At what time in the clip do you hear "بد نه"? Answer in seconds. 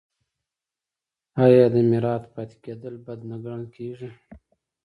3.05-3.37